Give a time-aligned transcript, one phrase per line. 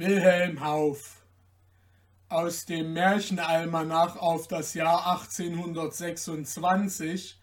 [0.00, 1.20] Wilhelm Hauff
[2.30, 7.38] aus dem Märchenalmanach auf das Jahr 1826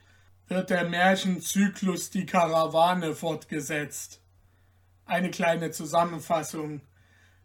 [0.47, 4.23] wird der Märchenzyklus Die Karawane fortgesetzt.
[5.05, 6.81] Eine kleine Zusammenfassung.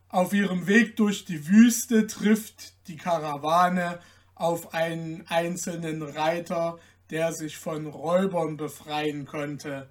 [0.09, 4.01] Auf ihrem Weg durch die Wüste trifft die Karawane
[4.35, 6.79] auf einen einzelnen Reiter,
[7.10, 9.90] der sich von Räubern befreien konnte.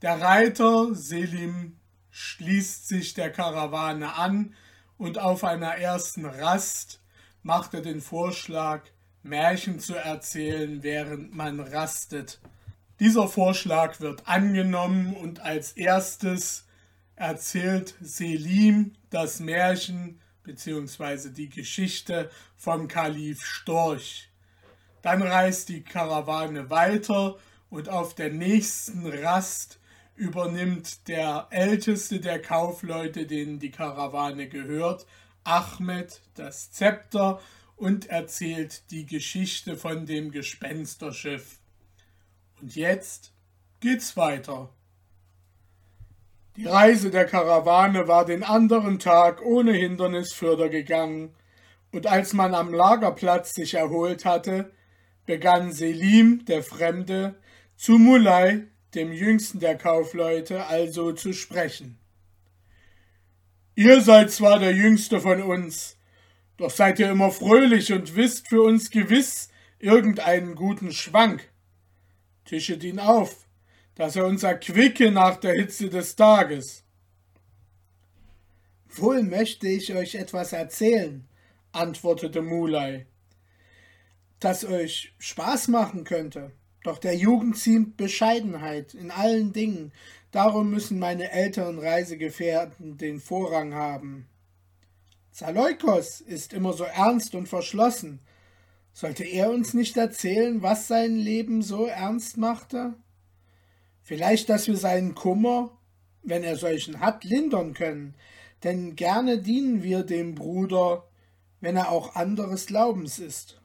[0.00, 1.79] Der Reiter Selim
[2.10, 4.54] schließt sich der Karawane an
[4.98, 7.00] und auf einer ersten Rast
[7.42, 8.82] macht er den Vorschlag,
[9.22, 12.40] Märchen zu erzählen, während man rastet.
[13.00, 16.66] Dieser Vorschlag wird angenommen und als erstes
[17.16, 21.30] erzählt Selim das Märchen bzw.
[21.30, 24.30] die Geschichte vom Kalif Storch.
[25.02, 27.36] Dann reist die Karawane weiter
[27.70, 29.79] und auf der nächsten Rast
[30.20, 35.06] übernimmt der älteste der Kaufleute, denen die Karawane gehört,
[35.44, 37.40] Ahmed, das Zepter
[37.76, 41.58] und erzählt die Geschichte von dem Gespensterschiff.
[42.60, 43.32] Und jetzt
[43.80, 44.68] geht's weiter.
[46.56, 51.34] Die Reise der Karawane war den anderen Tag ohne Hindernis fürder gegangen,
[51.92, 54.70] und als man am Lagerplatz sich erholt hatte,
[55.24, 57.36] begann Selim, der Fremde,
[57.76, 61.98] zu Mulai, dem jüngsten der Kaufleute, also zu sprechen.
[63.74, 65.96] Ihr seid zwar der jüngste von uns,
[66.56, 71.48] doch seid ihr immer fröhlich und wisst für uns gewiss irgendeinen guten Schwank.
[72.44, 73.46] Tischet ihn auf,
[73.94, 76.84] dass er uns erquicke nach der Hitze des Tages.
[78.88, 81.26] Wohl möchte ich euch etwas erzählen,
[81.72, 83.06] antwortete Mulai,
[84.40, 86.52] das euch Spaß machen könnte.
[86.82, 89.92] Doch der Jugend ziemt Bescheidenheit in allen Dingen,
[90.30, 94.26] darum müssen meine älteren Reisegefährten den Vorrang haben.
[95.30, 98.20] Zaleukos ist immer so ernst und verschlossen.
[98.92, 102.94] Sollte er uns nicht erzählen, was sein Leben so ernst machte?
[104.02, 105.70] Vielleicht, dass wir seinen Kummer,
[106.22, 108.14] wenn er solchen hat, lindern können,
[108.64, 111.04] denn gerne dienen wir dem Bruder,
[111.60, 113.59] wenn er auch anderes Glaubens ist.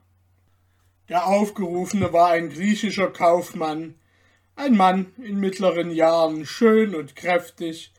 [1.08, 3.94] Der Aufgerufene war ein griechischer Kaufmann,
[4.56, 7.92] ein Mann in mittleren Jahren, schön und kräftig,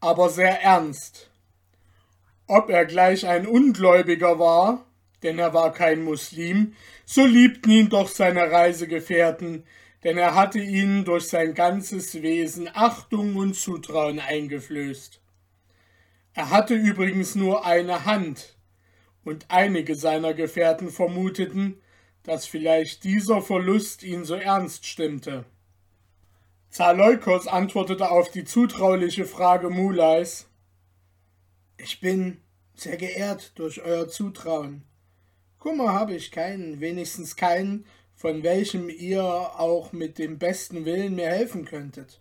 [0.00, 1.30] aber sehr ernst.
[2.46, 4.86] Ob er gleich ein Ungläubiger war,
[5.22, 6.74] denn er war kein Muslim,
[7.04, 9.64] so liebten ihn doch seine Reisegefährten,
[10.02, 15.20] denn er hatte ihnen durch sein ganzes Wesen Achtung und Zutrauen eingeflößt.
[16.34, 18.56] Er hatte übrigens nur eine Hand,
[19.24, 21.82] und einige seiner Gefährten vermuteten,
[22.28, 25.46] dass vielleicht dieser Verlust ihn so ernst stimmte.
[26.68, 30.46] Zaleukos antwortete auf die zutrauliche Frage Mulais
[31.78, 32.42] Ich bin
[32.74, 34.82] sehr geehrt durch euer Zutrauen.
[35.58, 41.28] Kummer habe ich keinen, wenigstens keinen, von welchem ihr auch mit dem besten Willen mir
[41.28, 42.20] helfen könntet.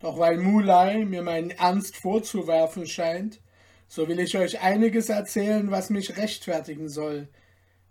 [0.00, 3.40] Doch weil Mulai mir meinen Ernst vorzuwerfen scheint,
[3.86, 7.28] so will ich euch einiges erzählen, was mich rechtfertigen soll,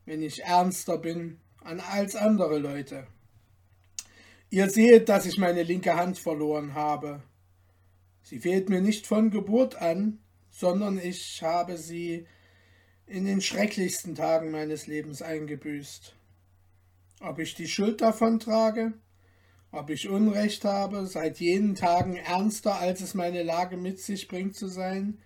[0.10, 3.06] wenn ich ernster bin als andere Leute.
[4.50, 7.22] Ihr seht, dass ich meine linke Hand verloren habe.
[8.24, 10.18] Sie fehlt mir nicht von Geburt an,
[10.50, 12.26] sondern ich habe sie
[13.06, 16.16] in den schrecklichsten Tagen meines Lebens eingebüßt.
[17.20, 18.94] Ob ich die Schuld davon trage,
[19.72, 24.56] ob ich Unrecht habe, seit jenen Tagen ernster, als es meine Lage mit sich bringt
[24.56, 25.20] zu sein,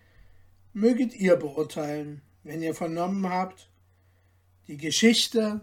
[0.74, 3.70] möget ihr beurteilen, wenn ihr vernommen habt,
[4.68, 5.62] die Geschichte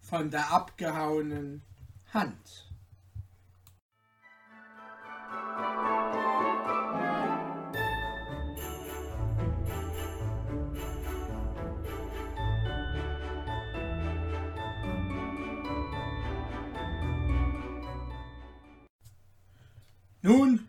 [0.00, 1.62] von der abgehauenen
[2.12, 2.66] Hand.
[20.22, 20.68] Nun,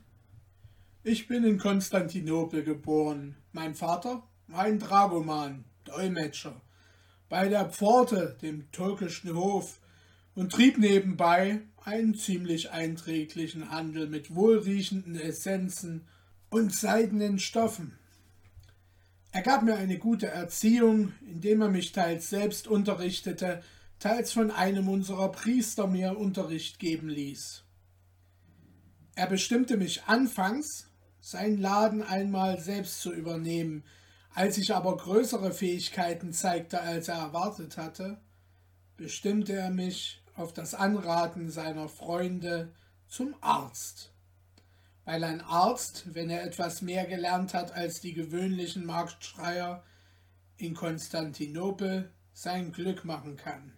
[1.03, 3.35] ich bin in Konstantinopel geboren.
[3.51, 6.61] Mein Vater war ein Dragoman, Dolmetscher
[7.29, 9.79] bei der Pforte, dem türkischen Hof,
[10.35, 16.07] und trieb nebenbei einen ziemlich einträglichen Handel mit wohlriechenden Essenzen
[16.49, 17.97] und seidenen Stoffen.
[19.31, 23.61] Er gab mir eine gute Erziehung, indem er mich teils selbst unterrichtete,
[23.99, 27.63] teils von einem unserer Priester mir Unterricht geben ließ.
[29.15, 30.87] Er bestimmte mich anfangs,
[31.19, 33.83] seinen Laden einmal selbst zu übernehmen,
[34.33, 38.19] als ich aber größere Fähigkeiten zeigte, als er erwartet hatte,
[38.97, 42.73] bestimmte er mich auf das Anraten seiner Freunde
[43.07, 44.13] zum Arzt.
[45.09, 49.83] weil ein Arzt, wenn er etwas mehr gelernt hat als die gewöhnlichen Marktschreier
[50.57, 53.73] in Konstantinopel, sein Glück machen kann.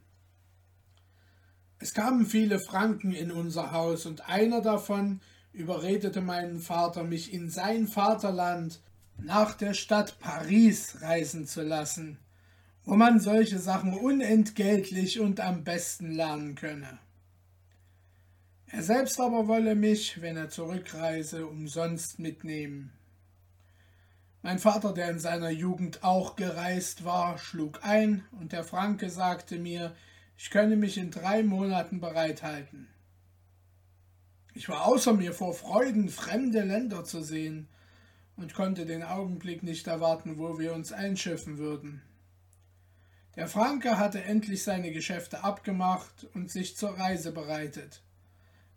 [1.80, 5.21] Es kamen viele Franken in unser Haus und einer davon
[5.54, 8.81] überredete meinen Vater, mich in sein Vaterland
[9.23, 12.18] nach der Stadt Paris reisen zu lassen,
[12.83, 17.00] wo man solche Sachen unentgeltlich und am besten lernen könne.
[18.68, 22.94] Er selbst aber wolle mich, wenn er zurückreise, umsonst mitnehmen.
[24.41, 29.59] Mein Vater, der in seiner Jugend auch gereist war, schlug ein, und der Franke sagte
[29.59, 29.94] mir,
[30.38, 32.88] ich könne mich in drei Monaten bereithalten.
[34.53, 37.68] Ich war außer mir vor Freuden, fremde Länder zu sehen,
[38.42, 42.02] und konnte den Augenblick nicht erwarten, wo wir uns einschiffen würden.
[43.36, 48.02] Der Franke hatte endlich seine Geschäfte abgemacht und sich zur Reise bereitet.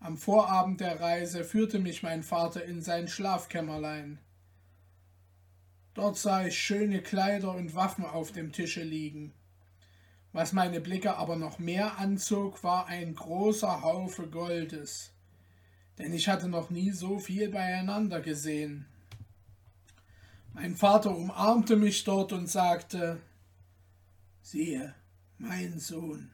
[0.00, 4.18] Am Vorabend der Reise führte mich mein Vater in sein Schlafkämmerlein.
[5.94, 9.32] Dort sah ich schöne Kleider und Waffen auf dem Tische liegen.
[10.32, 15.12] Was meine Blicke aber noch mehr anzog, war ein großer Haufe Goldes,
[15.96, 18.86] denn ich hatte noch nie so viel beieinander gesehen.
[20.54, 23.20] Mein Vater umarmte mich dort und sagte
[24.40, 24.94] Siehe,
[25.36, 26.30] mein Sohn,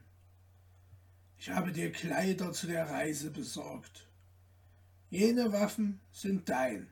[1.39, 4.07] ich habe dir Kleider zu der Reise besorgt.
[5.09, 6.87] Jene Waffen sind dein.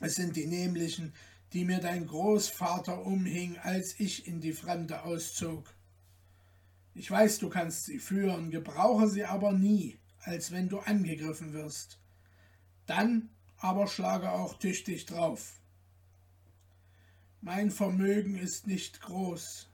[0.00, 1.14] Es sind die nämlichen,
[1.54, 5.72] die mir dein Großvater umhing, als ich in die Fremde auszog.
[6.92, 11.98] Ich weiß, du kannst sie führen, gebrauche sie aber nie, als wenn du angegriffen wirst.
[12.84, 15.61] Dann aber schlage auch tüchtig drauf.
[17.44, 19.68] Mein Vermögen ist nicht groß.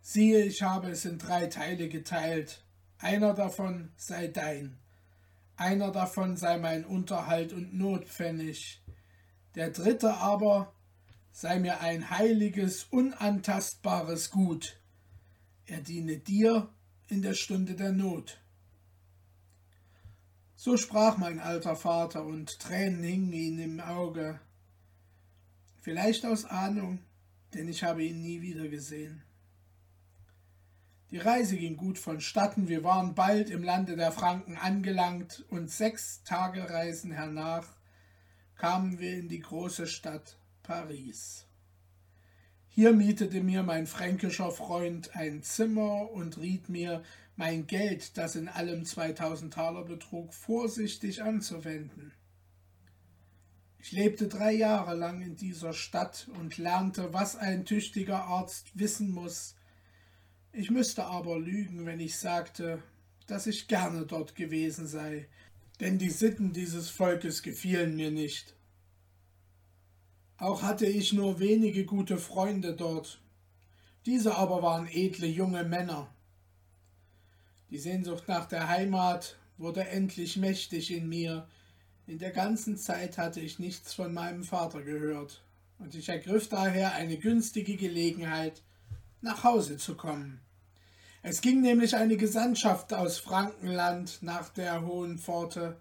[0.00, 2.64] Siehe, ich habe es in drei Teile geteilt.
[2.96, 4.78] Einer davon sei dein,
[5.56, 8.82] einer davon sei mein Unterhalt und Notpfennig,
[9.56, 10.72] der dritte aber
[11.32, 14.80] sei mir ein heiliges, unantastbares Gut.
[15.66, 16.70] Er diene dir
[17.08, 18.40] in der Stunde der Not.
[20.56, 24.40] So sprach mein alter Vater, und Tränen hingen ihm im Auge.
[25.82, 27.00] Vielleicht aus Ahnung,
[27.54, 29.24] denn ich habe ihn nie wieder gesehen.
[31.10, 36.22] Die Reise ging gut vonstatten, wir waren bald im Lande der Franken angelangt, und sechs
[36.22, 37.66] Tagereisen hernach
[38.54, 41.46] kamen wir in die große Stadt Paris.
[42.68, 47.02] Hier mietete mir mein fränkischer Freund ein Zimmer und riet mir,
[47.34, 52.12] mein Geld, das in allem 2000 Taler betrug, vorsichtig anzuwenden.
[53.82, 59.10] Ich lebte drei Jahre lang in dieser Stadt und lernte, was ein tüchtiger Arzt wissen
[59.10, 59.56] muss,
[60.52, 62.80] ich müsste aber lügen, wenn ich sagte,
[63.26, 65.26] dass ich gerne dort gewesen sei,
[65.80, 68.54] denn die Sitten dieses Volkes gefielen mir nicht.
[70.36, 73.20] Auch hatte ich nur wenige gute Freunde dort,
[74.06, 76.14] diese aber waren edle junge Männer.
[77.70, 81.48] Die Sehnsucht nach der Heimat wurde endlich mächtig in mir,
[82.06, 85.42] in der ganzen Zeit hatte ich nichts von meinem Vater gehört,
[85.78, 88.62] und ich ergriff daher eine günstige Gelegenheit,
[89.20, 90.40] nach Hause zu kommen.
[91.22, 95.80] Es ging nämlich eine Gesandtschaft aus Frankenland nach der Hohen Pforte.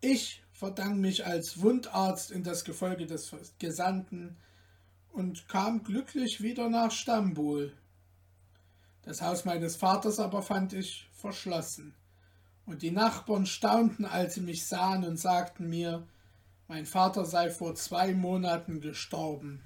[0.00, 4.36] Ich verdank mich als Wundarzt in das Gefolge des Gesandten
[5.12, 7.72] und kam glücklich wieder nach Stambul.
[9.02, 11.94] Das Haus meines Vaters aber fand ich verschlossen,
[12.70, 16.06] und die Nachbarn staunten, als sie mich sahen und sagten mir,
[16.68, 19.60] mein Vater sei vor zwei Monaten gestorben.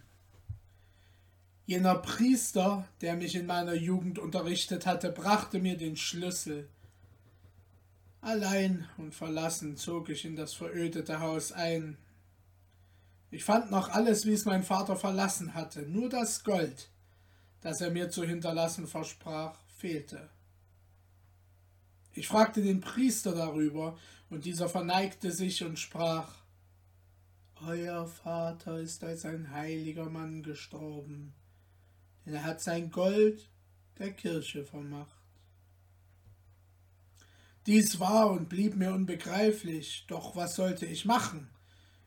[1.66, 6.66] Jener Priester, der mich in meiner Jugend unterrichtet hatte, brachte mir den Schlüssel.
[8.22, 11.98] Allein und verlassen zog ich in das verödete Haus ein.
[13.30, 16.88] Ich fand noch alles, wie es mein Vater verlassen hatte, nur das Gold,
[17.60, 20.30] das er mir zu hinterlassen versprach, fehlte.
[22.14, 23.98] Ich fragte den Priester darüber,
[24.30, 26.34] und dieser verneigte sich und sprach
[27.66, 31.34] Euer Vater ist als ein heiliger Mann gestorben
[32.24, 33.48] denn er hat sein Gold
[33.98, 35.10] der Kirche vermacht.
[37.66, 41.48] Dies war und blieb mir unbegreiflich, doch was sollte ich machen?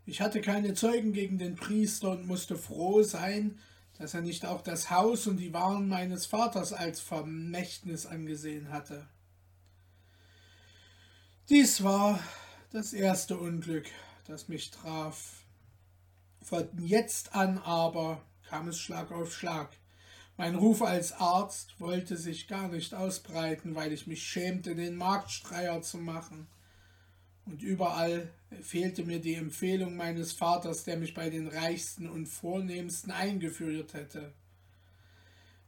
[0.05, 3.57] Ich hatte keine Zeugen gegen den Priester und musste froh sein,
[3.97, 9.07] dass er nicht auch das Haus und die Waren meines Vaters als Vermächtnis angesehen hatte.
[11.49, 12.19] Dies war
[12.73, 13.85] das erste Unglück,
[14.25, 15.45] das mich traf.
[16.41, 19.69] Von jetzt an aber kam es Schlag auf Schlag.
[20.35, 25.81] Mein Ruf als Arzt wollte sich gar nicht ausbreiten, weil ich mich schämte, den Marktstreier
[25.81, 26.47] zu machen.
[27.45, 28.29] und überall
[28.61, 34.33] fehlte mir die Empfehlung meines Vaters, der mich bei den Reichsten und Vornehmsten eingeführt hätte,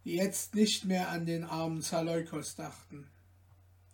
[0.03, 3.07] die jetzt nicht mehr an den armen Zaleukos dachten.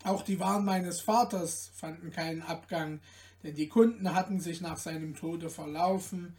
[0.05, 2.99] Auch die Waren meines Vaters fanden keinen Abgang,
[3.41, 6.35] denn die Kunden hatten sich nach seinem Tode verlaufen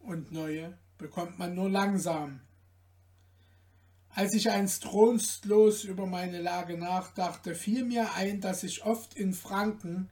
[0.00, 2.40] und neue bekommt man nur langsam.
[4.10, 9.32] Als ich einst trostlos über meine Lage nachdachte, fiel mir ein, dass ich oft in
[9.32, 10.10] Franken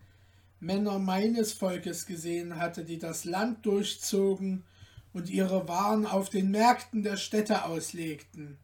[0.58, 4.64] Männer meines Volkes gesehen hatte, die das Land durchzogen
[5.12, 8.56] und ihre Waren auf den Märkten der Städte auslegten.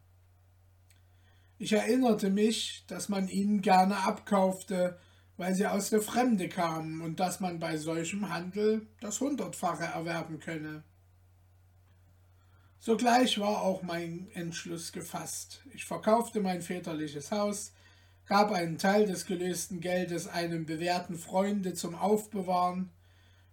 [1.63, 4.97] Ich erinnerte mich, dass man ihnen gerne abkaufte,
[5.37, 10.39] weil sie aus der Fremde kamen und dass man bei solchem Handel das Hundertfache erwerben
[10.39, 10.83] könne.
[12.79, 15.61] Sogleich war auch mein Entschluss gefasst.
[15.71, 17.73] Ich verkaufte mein väterliches Haus,
[18.25, 22.89] gab einen Teil des gelösten Geldes einem bewährten Freunde zum Aufbewahren,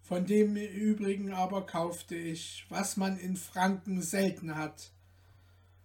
[0.00, 4.93] von dem übrigen aber kaufte ich, was man in Franken selten hat,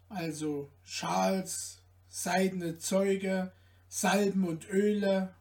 [0.07, 1.82] also Schals,
[2.13, 3.51] seidene Zeuge,
[3.87, 5.33] Salben und Öle,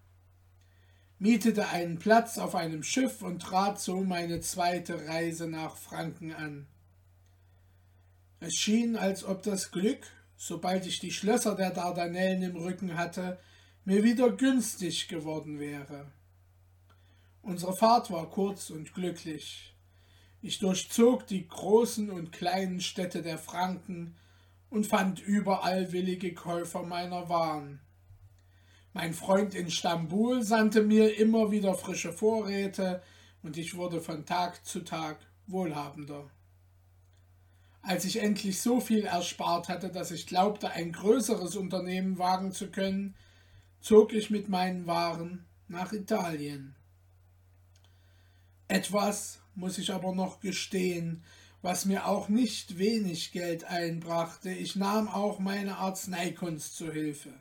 [1.18, 6.66] mietete einen Platz auf einem Schiff und trat so meine zweite Reise nach Franken an.
[8.40, 10.06] Es schien, als ob das Glück
[10.44, 13.38] sobald ich die Schlösser der Dardanellen im Rücken hatte,
[13.84, 16.10] mir wieder günstig geworden wäre.
[17.42, 19.72] Unsere Fahrt war kurz und glücklich.
[20.40, 24.16] Ich durchzog die großen und kleinen Städte der Franken
[24.72, 27.78] und fand überall willige Käufer meiner Waren.
[28.94, 33.02] Mein Freund in Stambul sandte mir immer wieder frische Vorräte,
[33.42, 36.30] und ich wurde von Tag zu Tag wohlhabender.
[37.82, 42.70] Als ich endlich so viel erspart hatte, dass ich glaubte, ein größeres Unternehmen wagen zu
[42.70, 43.14] können,
[43.80, 46.76] zog ich mit meinen Waren nach Italien.
[48.68, 51.24] Etwas muss ich aber noch gestehen,
[51.62, 57.32] was mir auch nicht wenig Geld einbrachte, ich nahm auch meine Arzneikunst zu Hilfe.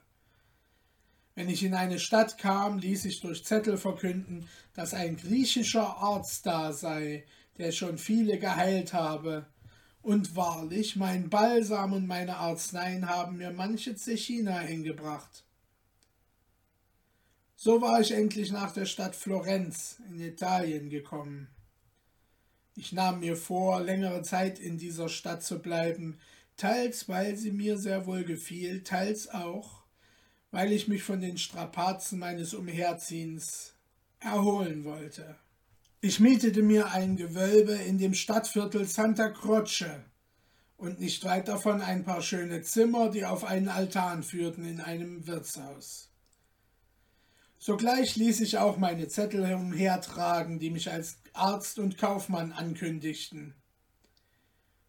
[1.34, 6.46] Wenn ich in eine Stadt kam, ließ ich durch Zettel verkünden, dass ein griechischer Arzt
[6.46, 7.26] da sei,
[7.58, 9.48] der schon viele geheilt habe,
[10.04, 15.44] und wahrlich, mein Balsam und meine Arzneien haben mir manche Zechina eingebracht.
[17.56, 21.48] So war ich endlich nach der Stadt Florenz in Italien gekommen.
[22.76, 26.20] Ich nahm mir vor, längere Zeit in dieser Stadt zu bleiben,
[26.56, 29.84] teils weil sie mir sehr wohl gefiel, teils auch,
[30.52, 33.74] weil ich mich von den Strapazen meines Umherziehens
[34.20, 35.36] erholen wollte.
[36.02, 40.02] Ich mietete mir ein Gewölbe in dem Stadtviertel Santa Croce
[40.78, 45.28] und nicht weit davon ein paar schöne Zimmer, die auf einen Altan führten in einem
[45.28, 46.11] Wirtshaus.
[47.64, 53.54] Sogleich ließ ich auch meine Zettel umhertragen, die mich als Arzt und Kaufmann ankündigten.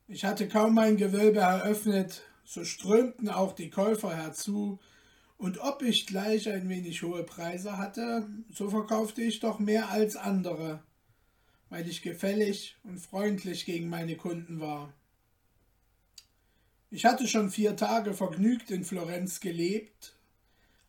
[0.08, 4.80] Ich hatte kaum mein Gewölbe eröffnet, so strömten auch die Käufer herzu,
[5.36, 10.16] und ob ich gleich ein wenig hohe Preise hatte, so verkaufte ich doch mehr als
[10.16, 10.82] andere
[11.72, 14.92] weil ich gefällig und freundlich gegen meine Kunden war.
[16.90, 20.14] Ich hatte schon vier Tage vergnügt in Florenz gelebt,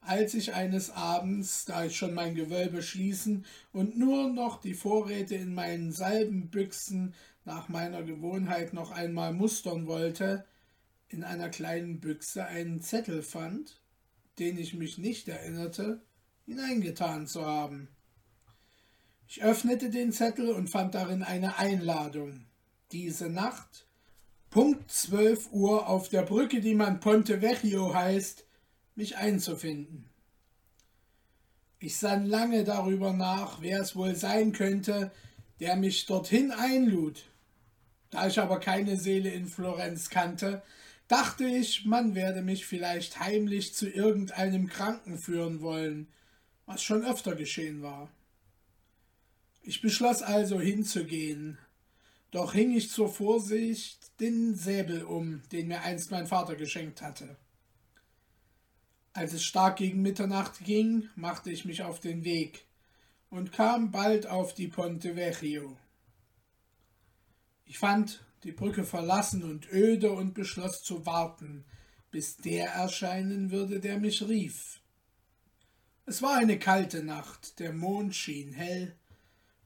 [0.06, 5.36] als ich eines Abends, da ich schon mein Gewölbe schließen und nur noch die Vorräte
[5.36, 7.14] in meinen Salbenbüchsen
[7.46, 10.46] nach meiner Gewohnheit noch einmal mustern wollte,
[11.10, 13.82] in einer kleinen Büchse einen Zettel fand,
[14.40, 16.02] den ich mich nicht erinnerte,
[16.46, 17.88] hineingetan zu haben.
[19.28, 22.46] Ich öffnete den Zettel und fand darin eine Einladung.
[22.92, 23.88] Diese Nacht,
[24.50, 28.46] Punkt 12 Uhr auf der Brücke, die man Ponte Vecchio heißt,
[28.96, 30.10] mich einzufinden.
[31.80, 35.12] Ich sann lange darüber nach, wer es wohl sein könnte,
[35.60, 37.24] der mich dorthin einlud.
[38.10, 40.62] Da ich aber keine Seele in Florenz kannte,
[41.08, 46.08] dachte ich, man werde mich vielleicht heimlich zu irgendeinem Kranken führen wollen,
[46.66, 48.10] was schon öfter geschehen war.
[49.62, 51.58] Ich beschloss also hinzugehen,
[52.32, 57.36] doch hing ich zur Vorsicht den Säbel um, den mir einst mein Vater geschenkt hatte.
[59.14, 62.66] Als es stark gegen Mitternacht ging, machte ich mich auf den Weg
[63.30, 65.78] und kam bald auf die Ponte Vecchio.
[67.66, 71.64] Ich fand die Brücke verlassen und öde und beschloss zu warten,
[72.10, 74.82] bis der erscheinen würde, der mich rief.
[76.06, 78.96] Es war eine kalte Nacht, der Mond schien hell,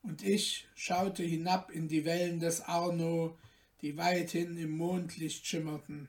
[0.03, 3.37] und ich schaute hinab in die Wellen des Arno,
[3.81, 6.07] die weithin im Mondlicht schimmerten.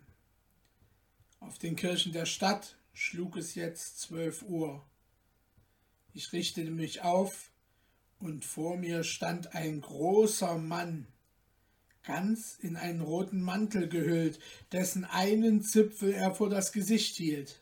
[1.40, 4.84] Auf den Kirchen der Stadt schlug es jetzt zwölf Uhr.
[6.14, 7.52] Ich richtete mich auf
[8.18, 11.06] und vor mir stand ein großer Mann,
[12.02, 14.40] ganz in einen roten Mantel gehüllt,
[14.72, 17.60] dessen einen Zipfel er vor das Gesicht hielt.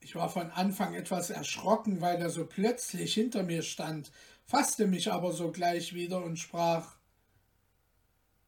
[0.00, 4.12] Ich war von Anfang etwas erschrocken, weil er so plötzlich hinter mir stand,
[4.44, 6.96] fasste mich aber sogleich wieder und sprach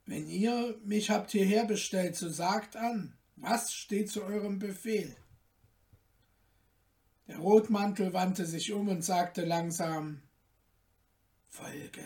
[0.05, 5.17] Wenn ihr mich habt hierher bestellt, so sagt an, was steht zu eurem Befehl?
[7.26, 10.21] Der Rotmantel wandte sich um und sagte langsam
[11.49, 12.05] Folge.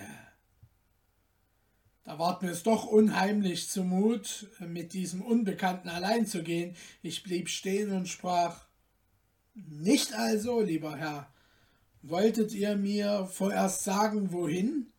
[2.04, 6.74] Da ward mir es doch unheimlich zumut, mit diesem Unbekannten allein zu gehen.
[7.02, 8.66] Ich blieb stehen und sprach
[9.54, 11.30] Nicht also, lieber Herr,
[12.02, 14.92] wolltet ihr mir vorerst sagen, wohin?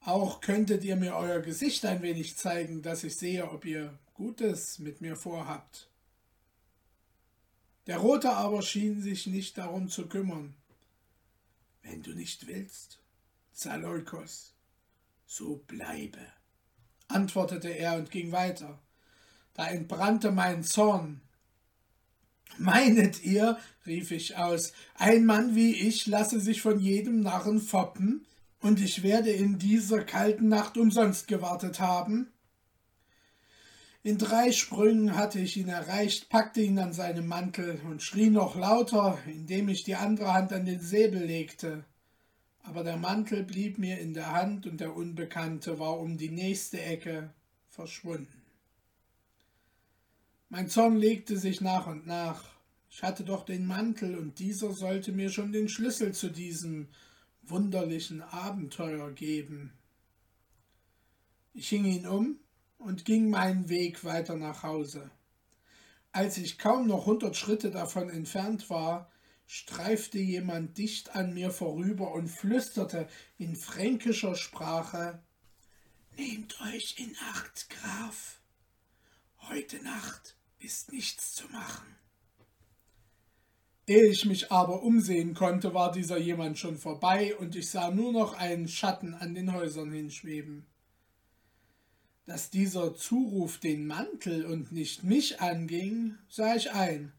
[0.00, 4.78] Auch könntet ihr mir euer Gesicht ein wenig zeigen, dass ich sehe, ob ihr Gutes
[4.78, 5.88] mit mir vorhabt.
[7.88, 10.54] Der Rote aber schien sich nicht darum zu kümmern.
[11.82, 13.00] Wenn du nicht willst,
[13.52, 14.54] Zaleukos,
[15.26, 16.24] so bleibe,
[17.08, 18.78] antwortete er und ging weiter.
[19.54, 21.20] Da entbrannte mein Zorn.
[22.58, 28.24] Meinet ihr, rief ich aus, ein Mann wie ich lasse sich von jedem Narren foppen,
[28.60, 32.32] und ich werde in dieser kalten Nacht umsonst gewartet haben?
[34.04, 38.56] In drei Sprüngen hatte ich ihn erreicht, packte ihn an seinem Mantel und schrie noch
[38.56, 41.84] lauter, indem ich die andere Hand an den Säbel legte.
[42.64, 46.82] Aber der Mantel blieb mir in der Hand und der Unbekannte war um die nächste
[46.82, 47.32] Ecke
[47.68, 48.42] verschwunden.
[50.48, 52.44] Mein Zorn legte sich nach und nach.
[52.90, 56.88] Ich hatte doch den Mantel und dieser sollte mir schon den Schlüssel zu diesem
[57.42, 59.72] wunderlichen Abenteuer geben.
[61.54, 62.36] Ich hing ihn um
[62.82, 65.10] und ging meinen Weg weiter nach Hause.
[66.12, 69.10] Als ich kaum noch hundert Schritte davon entfernt war,
[69.46, 73.08] streifte jemand dicht an mir vorüber und flüsterte
[73.38, 75.22] in fränkischer Sprache
[76.16, 78.40] Nehmt euch in Acht, Graf.
[79.48, 81.96] Heute Nacht ist nichts zu machen.
[83.86, 88.12] Ehe ich mich aber umsehen konnte, war dieser jemand schon vorbei und ich sah nur
[88.12, 90.66] noch einen Schatten an den Häusern hinschweben
[92.26, 97.12] dass dieser Zuruf den Mantel und nicht mich anging, sah ich ein,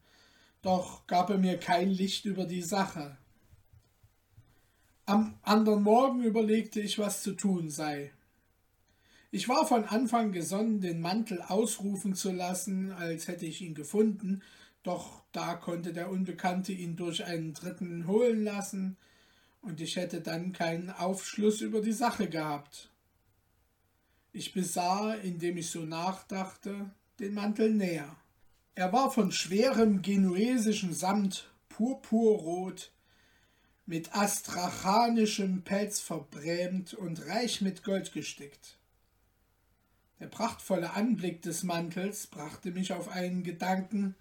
[0.62, 3.16] doch gab er mir kein Licht über die Sache.
[5.06, 8.12] Am anderen Morgen überlegte ich, was zu tun sei.
[9.30, 14.42] Ich war von Anfang gesonnen, den Mantel ausrufen zu lassen, als hätte ich ihn gefunden,
[14.82, 18.96] doch da konnte der Unbekannte ihn durch einen Dritten holen lassen,
[19.60, 22.90] und ich hätte dann keinen Aufschluss über die Sache gehabt.
[24.36, 28.16] Ich besah, indem ich so nachdachte, den Mantel näher.
[28.74, 32.90] Er war von schwerem genuesischen Samt, purpurrot,
[33.86, 38.76] mit astrachanischem Pelz verbrämt und reich mit Gold gestickt.
[40.18, 44.16] Der prachtvolle Anblick des Mantels brachte mich auf einen Gedanken,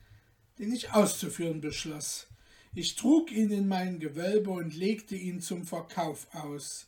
[0.60, 2.28] den ich auszuführen beschloss.
[2.76, 6.86] Ich trug ihn in mein Gewölbe und legte ihn zum Verkauf aus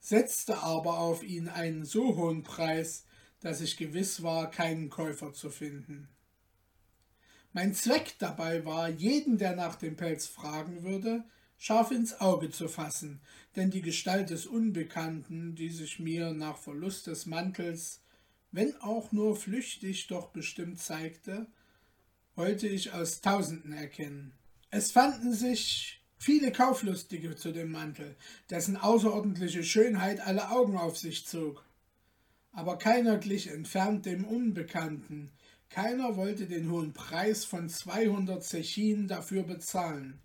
[0.00, 3.04] setzte aber auf ihn einen so hohen Preis,
[3.40, 6.08] dass ich gewiss war, keinen Käufer zu finden.
[7.52, 11.24] Mein Zweck dabei war, jeden, der nach dem Pelz fragen würde,
[11.58, 13.20] scharf ins Auge zu fassen,
[13.56, 18.00] denn die Gestalt des Unbekannten, die sich mir nach Verlust des Mantels,
[18.52, 21.46] wenn auch nur flüchtig, doch bestimmt zeigte,
[22.34, 24.32] wollte ich aus Tausenden erkennen.
[24.70, 28.14] Es fanden sich viele Kauflustige zu dem Mantel,
[28.50, 31.64] dessen außerordentliche Schönheit alle Augen auf sich zog.
[32.52, 35.32] Aber keiner glich entfernt dem Unbekannten,
[35.70, 40.20] keiner wollte den hohen Preis von zweihundert Zechinen dafür bezahlen.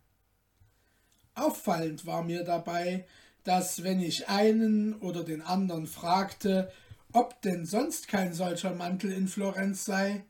[1.34, 3.06] Auffallend war mir dabei,
[3.44, 6.72] dass wenn ich einen oder den anderen fragte,
[7.14, 10.26] ob denn sonst kein solcher Mantel in Florenz sei,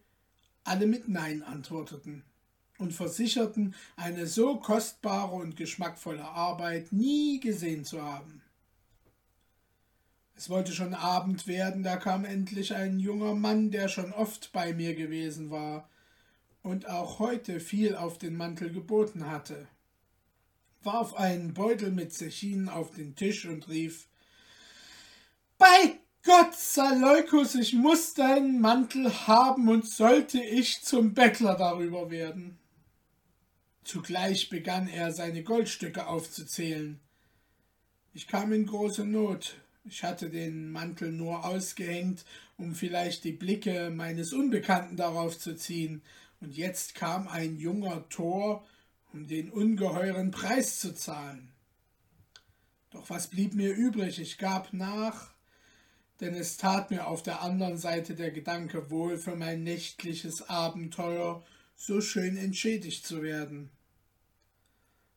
[0.63, 2.23] alle mit Nein antworteten
[2.77, 8.41] und versicherten, eine so kostbare und geschmackvolle Arbeit nie gesehen zu haben.
[10.37, 14.73] Es wollte schon Abend werden, da kam endlich ein junger Mann, der schon oft bei
[14.73, 15.89] mir gewesen war
[16.61, 19.67] und auch heute viel auf den Mantel geboten hatte,
[20.83, 24.07] warf einen Beutel mit Zechinen auf den Tisch und rief
[25.57, 32.57] Bei Gott, Saleukus, ich muss deinen Mantel haben und sollte ich zum Bettler darüber werden.
[33.85, 36.99] Zugleich begann er seine Goldstücke aufzuzählen.
[38.13, 39.57] Ich kam in große Not.
[39.83, 42.25] Ich hatte den Mantel nur ausgehängt,
[42.57, 46.01] um vielleicht die Blicke meines Unbekannten darauf zu ziehen,
[46.41, 48.65] und jetzt kam ein junger Tor,
[49.13, 51.51] um den ungeheuren Preis zu zahlen.
[52.89, 54.19] Doch was blieb mir übrig?
[54.19, 55.31] Ich gab nach,
[56.21, 61.43] denn es tat mir auf der anderen Seite der Gedanke wohl, für mein nächtliches Abenteuer
[61.75, 63.69] so schön entschädigt zu werden.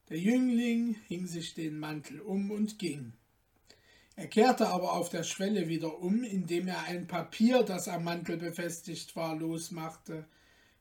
[0.08, 3.12] Der Jüngling hing sich den Mantel um und ging.
[4.16, 8.36] Er kehrte aber auf der Schwelle wieder um, indem er ein Papier, das am Mantel
[8.36, 10.26] befestigt war, losmachte,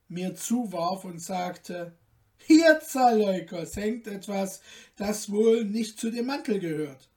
[0.08, 1.96] mir zuwarf und sagte
[2.38, 4.60] Hier, Zaleukos, hängt etwas,
[4.96, 7.08] das wohl nicht zu dem Mantel gehört.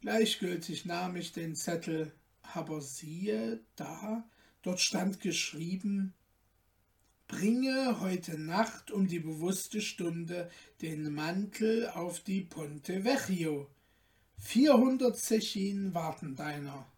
[0.00, 4.26] Gleichgültig nahm ich den Zettel, aber siehe da,
[4.62, 6.14] dort stand geschrieben
[7.30, 10.50] Bringe heute Nacht um die bewusste Stunde
[10.82, 13.70] den Mantel auf die Ponte Vecchio.
[14.36, 16.90] Vierhundert Zechin warten deiner.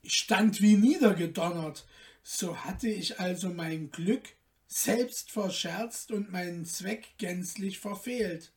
[0.00, 1.86] Ich stand wie niedergedonnert,
[2.22, 4.24] so hatte ich also mein Glück
[4.66, 8.50] selbst verscherzt und meinen Zweck gänzlich verfehlt.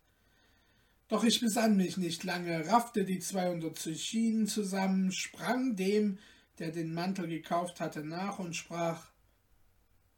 [1.10, 6.18] Doch ich besann mich nicht lange, raffte die zweihundert Zechinen zusammen, sprang dem,
[6.60, 9.11] der den Mantel gekauft hatte, nach und sprach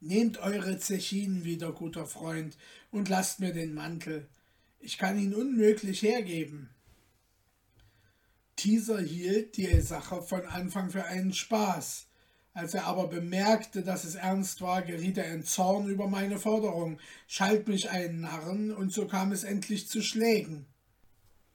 [0.06, 2.58] Nehmt eure Zechinen wieder, guter Freund,
[2.92, 4.28] und lasst mir den Mantel.
[4.80, 6.70] Ich kann ihn unmöglich hergeben.
[8.60, 12.08] Dieser hielt die Sache von Anfang für einen Spaß.
[12.52, 17.00] Als er aber bemerkte, dass es ernst war, geriet er in Zorn über meine Forderung,
[17.26, 20.66] schalt mich einen Narren, und so kam es endlich zu Schlägen.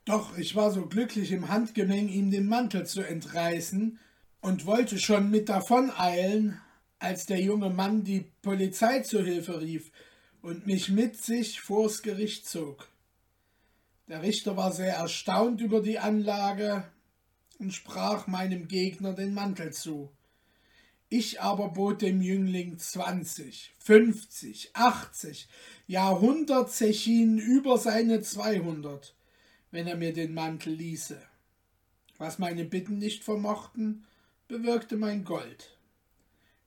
[0.06, 3.98] Doch ich war so glücklich im Handgemeng, ihm den Mantel zu entreißen,
[4.40, 6.58] und wollte schon mit davon eilen,
[6.98, 9.92] als der junge Mann die Polizei zu Hilfe rief
[10.42, 12.88] und mich mit sich vors Gericht zog.
[14.08, 16.84] Der Richter war sehr erstaunt über die Anlage
[17.58, 20.10] und sprach meinem Gegner den Mantel zu.
[21.10, 25.48] Ich aber bot dem Jüngling zwanzig, fünfzig, achtzig,
[25.86, 29.14] ja hundert Zechinen über seine zweihundert,
[29.70, 31.20] wenn er mir den Mantel ließe.
[32.18, 34.06] Was meine Bitten nicht vermochten,
[34.48, 35.77] bewirkte mein Gold.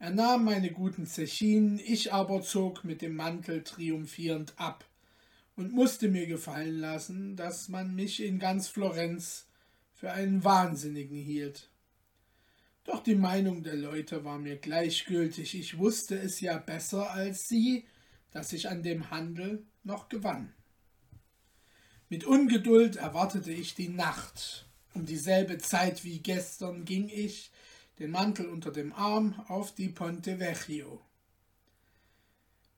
[0.02, 4.84] Er nahm meine guten Zechinen, ich aber zog mit dem Mantel triumphierend ab
[5.56, 9.46] und musste mir gefallen lassen, dass man mich in ganz Florenz
[9.94, 11.70] für einen Wahnsinnigen hielt.
[12.84, 17.86] Doch die Meinung der Leute war mir gleichgültig, ich wusste es ja besser als sie,
[18.32, 20.52] dass ich an dem Handel noch gewann.
[22.10, 24.68] Mit Ungeduld erwartete ich die Nacht.
[24.96, 27.52] Um dieselbe Zeit wie gestern ging ich,
[28.00, 31.02] den Mantel unter dem Arm, auf die Ponte Vecchio.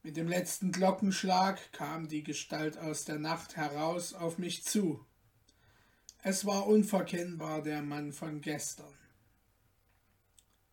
[0.01, 5.05] Mit dem letzten Glockenschlag kam die Gestalt aus der Nacht heraus auf mich zu.
[6.21, 8.93] Es war unverkennbar der Mann von gestern.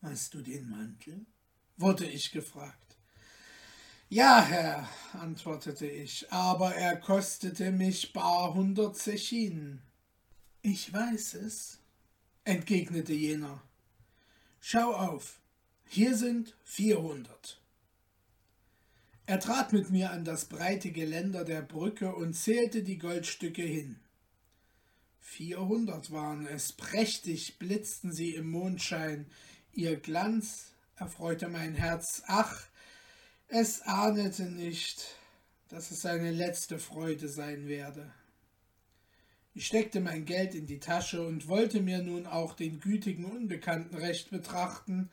[0.03, 1.27] Hast du den Mantel?
[1.77, 2.97] wurde ich gefragt.
[4.09, 9.83] Ja, Herr, antwortete ich, aber er kostete mich bar hundert Zechinen.
[10.63, 11.79] Ich weiß es,
[12.45, 13.63] entgegnete jener.
[14.61, 15.41] Schau auf,
[15.87, 17.61] hier sind vierhundert.
[19.27, 23.99] Er trat mit mir an das breite Geländer der Brücke und zählte die Goldstücke hin.
[25.19, 29.27] Vierhundert waren es, prächtig blitzten sie im Mondschein,
[29.73, 32.67] ihr Glanz erfreute mein Herz, ach,
[33.49, 35.17] es ahnete nicht,
[35.69, 38.13] dass es seine letzte Freude sein werde.
[39.53, 43.97] Ich steckte mein Geld in die Tasche und wollte mir nun auch den gütigen Unbekannten
[43.97, 45.11] recht betrachten,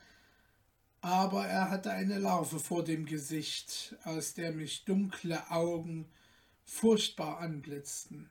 [1.01, 6.07] aber er hatte eine Larve vor dem Gesicht, aus der mich dunkle Augen
[6.65, 8.29] furchtbar anblitzten.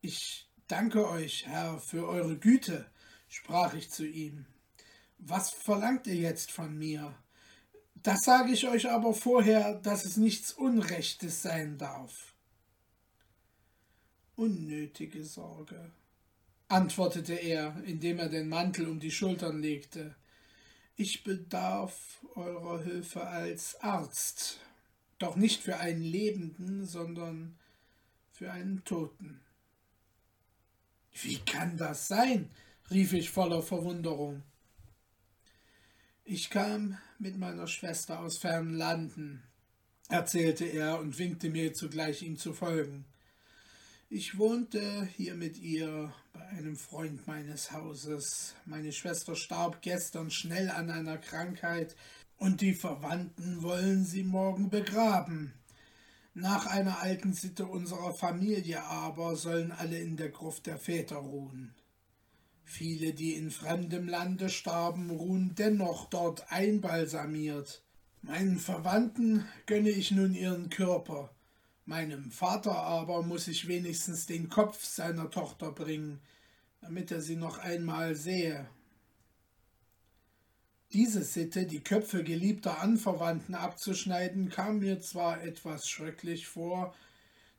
[0.00, 2.90] Ich danke euch, Herr, für eure Güte,
[3.28, 4.46] sprach ich zu ihm.
[5.18, 7.14] Was verlangt ihr jetzt von mir?
[7.96, 12.29] Das sage ich euch aber vorher, dass es nichts Unrechtes sein darf.
[14.40, 15.92] Unnötige Sorge,
[16.68, 20.16] antwortete er, indem er den Mantel um die Schultern legte.
[20.96, 24.60] Ich bedarf eurer Hilfe als Arzt,
[25.18, 27.58] doch nicht für einen Lebenden, sondern
[28.32, 29.42] für einen Toten.
[31.20, 32.48] Wie kann das sein?
[32.90, 34.42] rief ich voller Verwunderung.
[36.24, 39.42] Ich kam mit meiner Schwester aus fernen Landen,
[40.08, 43.04] erzählte er und winkte mir zugleich, ihm zu folgen.
[44.12, 48.56] Ich wohnte hier mit ihr bei einem Freund meines Hauses.
[48.66, 51.94] Meine Schwester starb gestern schnell an einer Krankheit,
[52.36, 55.52] und die Verwandten wollen sie morgen begraben.
[56.34, 61.72] Nach einer alten Sitte unserer Familie aber sollen alle in der Gruft der Väter ruhen.
[62.64, 67.84] Viele, die in fremdem Lande starben, ruhen dennoch dort einbalsamiert.
[68.22, 71.30] Meinen Verwandten gönne ich nun ihren Körper,
[71.90, 76.20] Meinem Vater aber muss ich wenigstens den Kopf seiner Tochter bringen,
[76.80, 78.70] damit er sie noch einmal sehe.
[80.92, 86.94] Diese Sitte, die Köpfe geliebter Anverwandten abzuschneiden, kam mir zwar etwas schrecklich vor,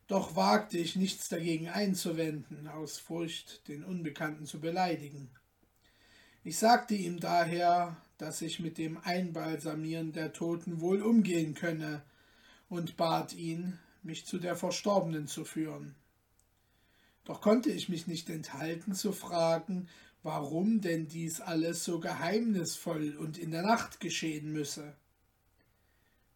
[0.06, 5.28] doch wagte ich nichts dagegen einzuwenden, aus Furcht, den Unbekannten zu beleidigen.
[6.42, 12.02] Ich sagte ihm daher, dass ich mit dem Einbalsamieren der Toten wohl umgehen könne,
[12.70, 15.94] und bat ihn, mich zu der Verstorbenen zu führen.
[17.24, 19.88] Doch konnte ich mich nicht enthalten zu fragen,
[20.22, 24.94] warum denn dies alles so geheimnisvoll und in der Nacht geschehen müsse.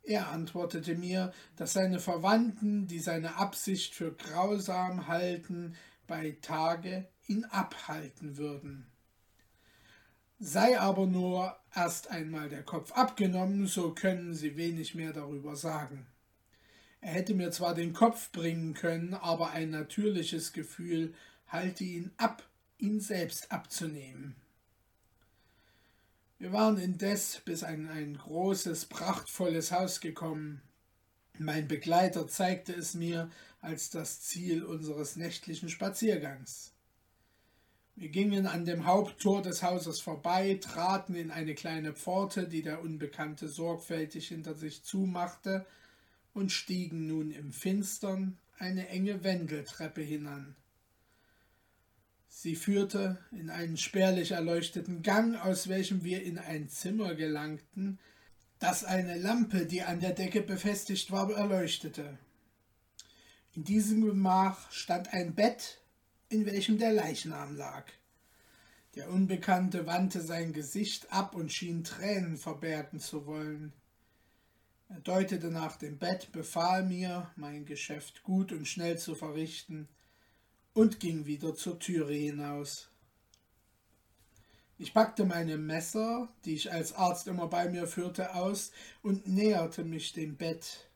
[0.03, 5.75] Er antwortete mir, dass seine Verwandten, die seine Absicht für grausam halten,
[6.07, 8.87] bei Tage ihn abhalten würden.
[10.39, 16.07] Sei aber nur erst einmal der Kopf abgenommen, so können sie wenig mehr darüber sagen.
[17.07, 21.15] Er hätte mir zwar den Kopf bringen können, aber ein natürliches Gefühl
[21.47, 22.43] halte ihn ab,
[22.79, 24.35] ihn selbst abzunehmen.
[26.41, 30.63] Wir waren indes bis an ein großes, prachtvolles Haus gekommen.
[31.39, 36.73] Mein Begleiter zeigte es mir als das Ziel unseres nächtlichen Spaziergangs.
[37.95, 42.83] Wir gingen an dem Haupttor des Hauses vorbei, traten in eine kleine Pforte, die der
[42.83, 45.65] Unbekannte sorgfältig hinter sich zumachte,
[46.37, 50.55] und stiegen nun im Finstern eine enge Wendeltreppe hinan.
[52.29, 57.99] Sie führte in einen spärlich erleuchteten Gang, aus welchem wir in ein Zimmer gelangten,
[58.59, 62.19] das eine Lampe, die an der Decke befestigt war, erleuchtete.
[63.55, 65.81] In diesem Gemach stand ein Bett,
[66.29, 67.87] in welchem der Leichnam lag.
[68.95, 73.73] Der Unbekannte wandte sein Gesicht ab und schien Tränen verbergen zu wollen.
[74.89, 79.89] Er deutete nach dem Bett, befahl mir, mein Geschäft gut und schnell zu verrichten,
[80.75, 82.89] und ging wieder zur Türe hinaus.
[84.79, 88.73] Ich packte meine Messer, die ich als Arzt immer bei mir führte, aus
[89.03, 90.89] und näherte mich dem Bett.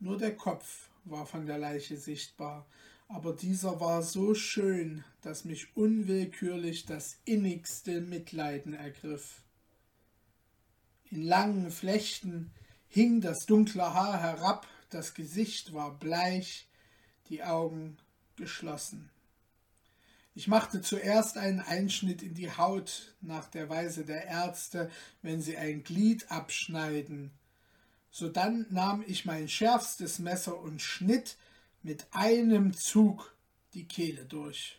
[0.00, 2.66] Nur der Kopf war von der Leiche sichtbar,
[3.08, 9.42] aber dieser war so schön, dass mich unwillkürlich das innigste Mitleiden ergriff.
[11.10, 12.52] In langen Flechten
[12.88, 16.66] hing das dunkle Haar herab, das Gesicht war bleich,
[17.28, 17.98] die Augen
[18.36, 19.10] geschlossen.
[20.34, 25.56] Ich machte zuerst einen Einschnitt in die Haut nach der Weise der Ärzte, wenn sie
[25.56, 27.32] ein Glied abschneiden.
[28.10, 31.36] Sodann nahm ich mein schärfstes Messer und schnitt
[31.82, 33.34] mit einem Zug
[33.74, 34.78] die Kehle durch.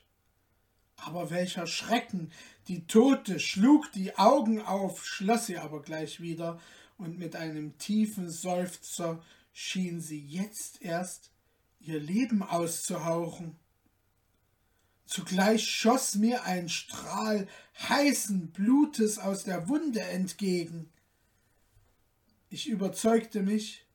[0.95, 2.32] Aber welcher Schrecken!
[2.67, 6.60] Die Tote schlug die Augen auf, schloss sie aber gleich wieder,
[6.99, 11.31] und mit einem tiefen Seufzer schien sie jetzt erst
[11.79, 13.55] ihr Leben auszuhauchen.
[15.05, 17.47] Zugleich schoss mir ein Strahl
[17.88, 20.91] heißen Blutes aus der Wunde entgegen.
[22.49, 23.85] Ich überzeugte mich,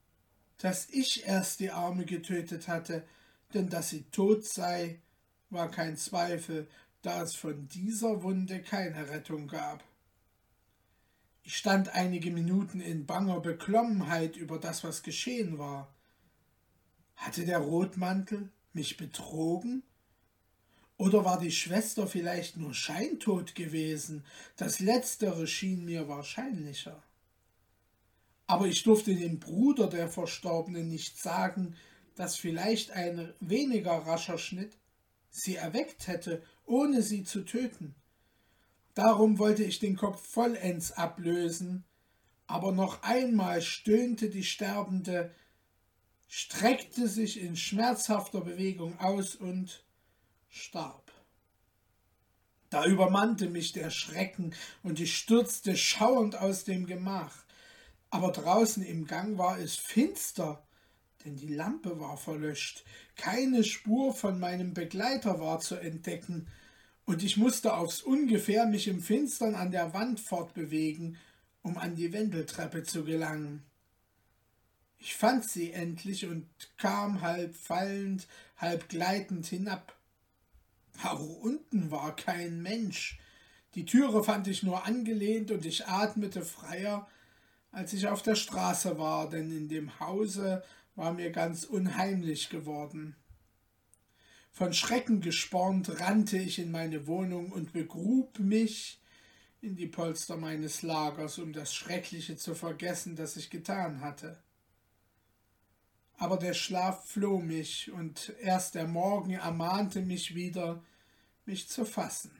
[0.58, 3.06] dass ich erst die Arme getötet hatte,
[3.52, 5.00] denn dass sie tot sei,
[5.50, 6.68] war kein Zweifel,
[7.02, 9.84] da es von dieser Wunde keine Rettung gab.
[11.46, 15.94] Ich stand einige Minuten in banger Beklommenheit über das, was geschehen war.
[17.16, 19.83] Hatte der Rotmantel mich betrogen?
[20.96, 24.24] Oder war die Schwester vielleicht nur scheintot gewesen?
[24.57, 27.02] Das letztere schien mir wahrscheinlicher.
[28.46, 31.76] Aber ich durfte dem Bruder der Verstorbenen nicht sagen,
[32.14, 34.78] dass vielleicht ein weniger rascher Schnitt
[35.28, 37.94] sie erweckt hätte, ohne sie zu töten.
[38.94, 41.85] Darum wollte ich den Kopf vollends ablösen,
[42.46, 45.35] aber noch einmal stöhnte die Sterbende,
[46.28, 49.85] streckte sich in schmerzhafter Bewegung aus und
[50.48, 51.12] starb.
[52.70, 57.44] Da übermannte mich der Schrecken und ich stürzte schauernd aus dem Gemach.
[58.11, 60.66] Aber draußen im Gang war es finster,
[61.24, 62.85] denn die Lampe war verlöscht.
[63.16, 66.48] Keine Spur von meinem Begleiter war zu entdecken,
[67.06, 71.16] und ich musste aufs ungefähr mich im Finstern an der Wand fortbewegen,
[71.62, 73.62] um an die Wendeltreppe zu gelangen.
[74.98, 76.46] Ich fand sie endlich und
[76.78, 79.94] kam halb fallend, halb gleitend hinab.
[81.02, 83.18] Auch unten war kein Mensch.
[83.74, 87.06] Die Türe fand ich nur angelehnt und ich atmete freier,
[87.70, 90.62] als ich auf der Straße war, denn in dem Hause
[90.94, 93.16] war mir ganz unheimlich geworden.
[94.56, 99.00] Von Schrecken gespornt rannte ich in meine Wohnung und begrub mich
[99.60, 104.38] in die Polster meines Lagers, um das Schreckliche zu vergessen, das ich getan hatte.
[106.16, 110.82] aber der Schlaf floh mich, und erst der Morgen ermahnte mich wieder,
[111.44, 112.30] mich zu fassen.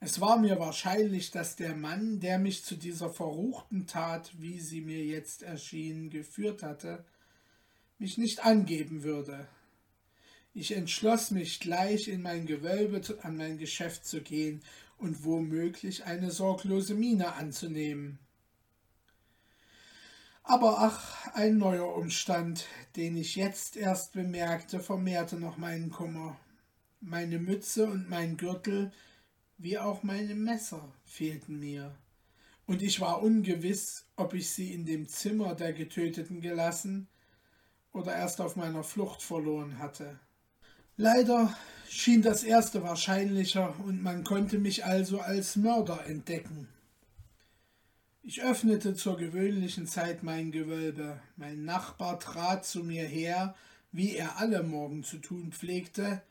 [0.00, 4.80] Es war mir wahrscheinlich, dass der Mann, der mich zu dieser verruchten Tat, wie sie
[4.80, 7.04] mir jetzt erschien, geführt hatte,
[7.98, 9.48] mich nicht angeben würde.
[10.54, 14.60] Ich entschloss mich gleich in mein Gewölbe an mein Geschäft zu gehen
[14.98, 18.18] und womöglich eine sorglose Miene anzunehmen.
[20.42, 26.38] Aber ach, ein neuer Umstand, den ich jetzt erst bemerkte, vermehrte noch meinen Kummer.
[27.00, 28.92] Meine Mütze und mein Gürtel,
[29.56, 31.96] wie auch meine Messer, fehlten mir,
[32.66, 37.08] und ich war ungewiss, ob ich sie in dem Zimmer der Getöteten gelassen
[37.92, 40.18] oder erst auf meiner Flucht verloren hatte.
[40.96, 41.56] Leider
[41.88, 46.68] schien das erste wahrscheinlicher, und man konnte mich also als Mörder entdecken.
[48.22, 51.20] Ich öffnete zur gewöhnlichen Zeit mein Gewölbe.
[51.36, 53.56] Mein Nachbar trat zu mir her,
[53.90, 56.22] wie er alle Morgen zu tun pflegte,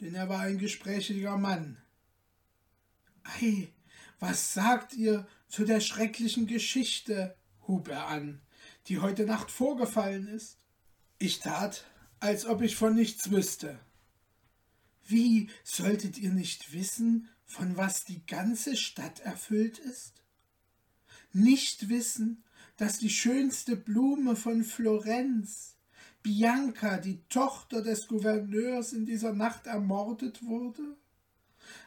[0.00, 1.76] denn er war ein gesprächiger Mann.
[3.40, 3.68] Ei,
[4.18, 7.36] was sagt ihr zu der schrecklichen Geschichte?
[7.68, 8.40] hub er an,
[8.88, 10.58] die heute Nacht vorgefallen ist.
[11.18, 11.84] Ich tat,
[12.18, 13.78] als ob ich von nichts wüsste.
[15.06, 20.16] Wie solltet ihr nicht wissen, von was die ganze Stadt erfüllt ist?
[21.36, 22.42] nicht wissen,
[22.76, 25.76] dass die schönste Blume von Florenz,
[26.22, 30.96] Bianca, die Tochter des Gouverneurs, in dieser Nacht ermordet wurde?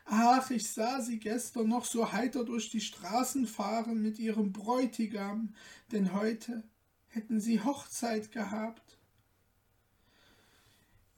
[0.05, 5.53] Ach, ich sah sie gestern noch so heiter durch die Straßen fahren mit ihrem Bräutigam,
[5.91, 6.63] denn heute
[7.07, 8.88] hätten sie Hochzeit gehabt.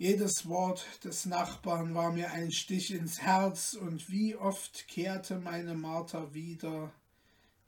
[0.02, 5.76] Jedes Wort des Nachbarn war mir ein Stich ins Herz, und wie oft kehrte meine
[5.76, 6.92] Martha wieder,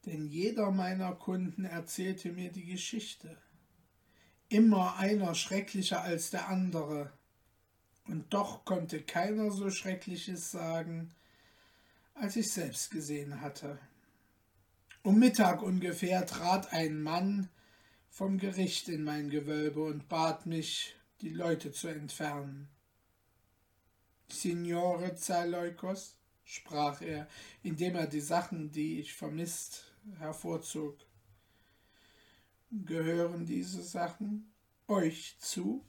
[0.08, 3.38] denn jeder meiner Kunden erzählte mir die Geschichte.
[4.50, 7.14] Immer einer schrecklicher als der andere.
[8.08, 11.12] Und doch konnte keiner so Schreckliches sagen,
[12.16, 13.78] als ich selbst gesehen hatte.
[15.04, 17.50] Um Mittag ungefähr trat ein Mann
[18.10, 22.68] vom Gericht in mein Gewölbe und bat mich, die Leute zu entfernen.
[24.28, 27.30] Signore Zaleukos, sprach er,
[27.64, 30.98] indem er die Sachen, die ich vermisst hervorzog.
[32.72, 34.52] Gehören diese Sachen
[34.90, 35.86] euch zu?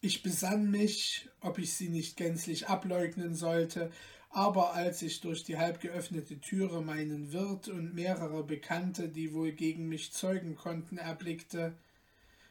[0.00, 3.92] Ich besann mich, ob ich sie nicht gänzlich ableugnen sollte,
[4.30, 9.52] aber als ich durch die halb geöffnete Türe meinen Wirt und mehrere Bekannte, die wohl
[9.52, 11.76] gegen mich zeugen konnten, erblickte,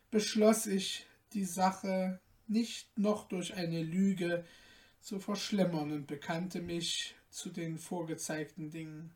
[0.09, 4.45] beschloss ich, die Sache nicht noch durch eine Lüge
[4.99, 9.11] zu verschlimmern und bekannte mich zu den vorgezeigten Dingen.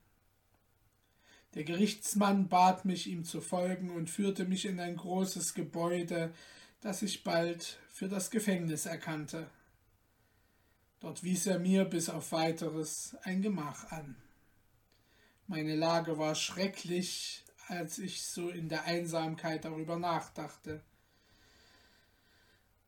[1.53, 6.33] Der Gerichtsmann bat mich, ihm zu folgen und führte mich in ein großes Gebäude,
[6.81, 9.49] das ich bald für das Gefängnis erkannte.
[10.99, 14.15] Dort wies er mir bis auf weiteres ein Gemach an.
[15.47, 20.81] Meine Lage war schrecklich, als ich so in der Einsamkeit darüber nachdachte.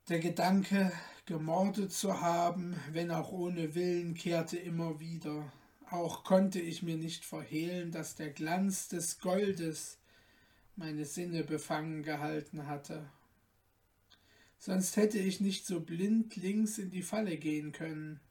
[0.09, 0.93] Der Gedanke,
[1.25, 5.51] gemordet zu haben, wenn auch ohne Willen, kehrte immer wieder.
[5.91, 9.97] Auch konnte ich mir nicht verhehlen, dass der Glanz des Goldes
[10.77, 13.09] meine Sinne befangen gehalten hatte.
[14.57, 18.21] Sonst hätte ich nicht so blind links in die Falle gehen können.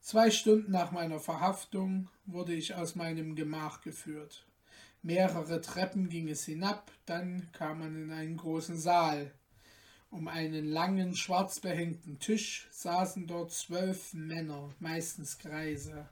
[0.00, 4.46] Zwei Stunden nach meiner Verhaftung wurde ich aus meinem Gemach geführt.
[5.02, 9.30] Mehrere Treppen ging es hinab, dann kam man in einen großen Saal.
[10.10, 16.08] Um einen langen, schwarz behängten Tisch saßen dort zwölf Männer, meistens Greise.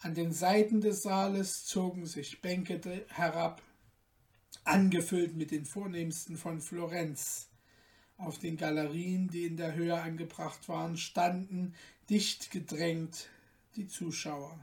[0.00, 3.62] An den Seiten des Saales zogen sich Bänke herab,
[4.64, 7.48] angefüllt mit den vornehmsten von Florenz.
[8.18, 11.74] Auf den Galerien, die in der Höhe angebracht waren, standen,
[12.10, 13.30] dicht gedrängt,
[13.76, 14.62] die Zuschauer.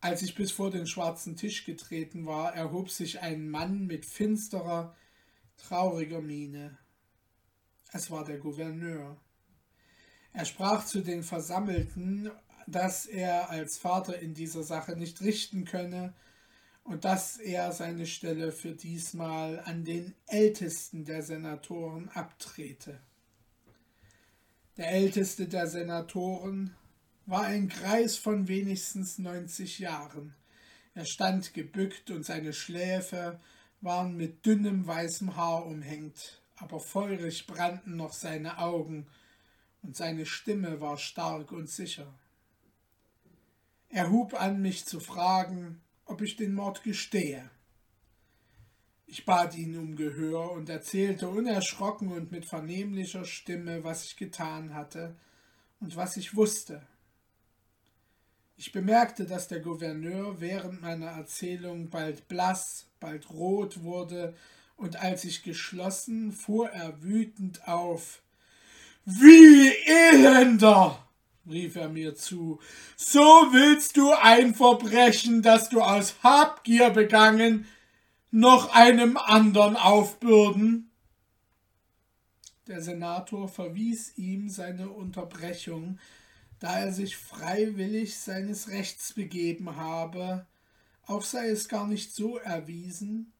[0.00, 4.94] Als ich bis vor den schwarzen Tisch getreten war, erhob sich ein Mann mit finsterer,
[5.56, 6.78] trauriger Miene.
[7.92, 9.16] Es war der Gouverneur.
[10.32, 12.30] Er sprach zu den Versammelten
[12.66, 16.14] dass er als Vater in dieser Sache nicht richten könne
[16.82, 23.00] und dass er seine Stelle für diesmal an den ältesten der Senatoren abtrete.
[24.76, 26.74] Der älteste der Senatoren
[27.24, 30.34] war ein Greis von wenigstens 90 Jahren.
[30.94, 33.40] Er stand gebückt und seine Schläfe
[33.86, 39.06] waren mit dünnem weißem Haar umhängt, aber feurig brannten noch seine Augen
[39.82, 42.12] und seine Stimme war stark und sicher.
[43.88, 47.48] Er hub an, mich zu fragen, ob ich den Mord gestehe.
[49.06, 54.74] Ich bat ihn um Gehör und erzählte unerschrocken und mit vernehmlicher Stimme, was ich getan
[54.74, 55.16] hatte
[55.78, 56.84] und was ich wusste.
[58.58, 64.34] Ich bemerkte, dass der Gouverneur während meiner Erzählung bald blass, bald rot wurde,
[64.76, 68.22] und als ich geschlossen, fuhr er wütend auf.
[69.04, 71.06] Wie elender!
[71.48, 72.58] rief er mir zu.
[72.96, 77.66] So willst du ein Verbrechen, das du aus Habgier begangen,
[78.30, 80.90] noch einem andern aufbürden?
[82.66, 85.98] Der Senator verwies ihm seine Unterbrechung,
[86.58, 90.46] da er sich freiwillig seines Rechts begeben habe,
[91.06, 93.32] auch sei es gar nicht so erwiesen,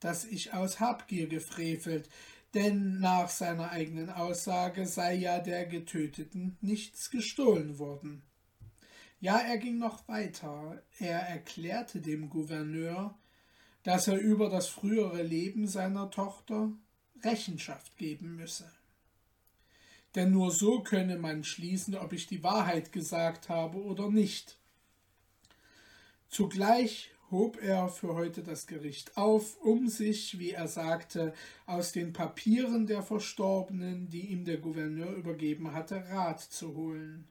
[0.00, 2.08] dass ich aus Habgier gefrevelt,
[2.52, 8.22] denn nach seiner eigenen Aussage sei ja der Getöteten nichts gestohlen worden.
[9.20, 10.82] Ja, er ging noch weiter.
[10.98, 13.18] Er erklärte dem Gouverneur,
[13.82, 16.70] dass er über das frühere Leben seiner Tochter
[17.22, 18.70] Rechenschaft geben müsse.
[20.14, 24.58] Denn nur so könne man schließen, ob ich die Wahrheit gesagt habe oder nicht.
[26.28, 31.32] Zugleich hob er für heute das Gericht auf, um sich, wie er sagte,
[31.66, 37.26] aus den Papieren der Verstorbenen, die ihm der Gouverneur übergeben hatte, Rat zu holen.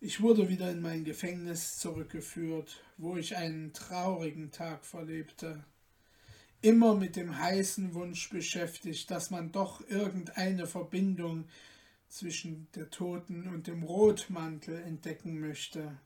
[0.00, 5.64] Ich wurde wieder in mein Gefängnis zurückgeführt, wo ich einen traurigen Tag verlebte,
[6.62, 11.48] immer mit dem heißen Wunsch beschäftigt, dass man doch irgendeine Verbindung
[12.08, 15.98] zwischen der Toten und dem Rotmantel entdecken möchte.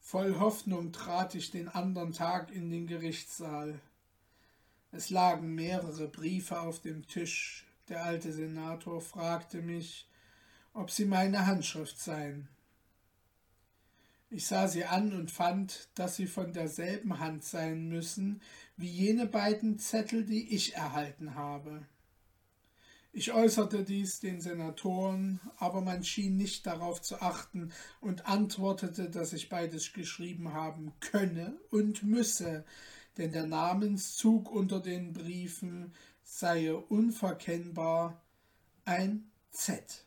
[0.00, 3.80] Voll Hoffnung trat ich den andern Tag in den Gerichtssaal.
[4.92, 7.64] Es lagen mehrere Briefe auf dem Tisch.
[7.88, 10.06] Der alte Senator fragte mich,
[10.74, 12.48] ob sie meine Handschrift seien.
[14.30, 18.42] Ich sah sie an und fand, dass sie von derselben Hand sein müssen
[18.76, 21.86] wie jene beiden Zettel, die ich erhalten habe.
[23.12, 29.32] Ich äußerte dies den Senatoren, aber man schien nicht darauf zu achten und antwortete, dass
[29.32, 32.64] ich beides geschrieben haben könne und müsse,
[33.16, 35.94] denn der Namenszug unter den Briefen
[36.24, 38.20] sei unverkennbar
[38.84, 40.04] ein Z,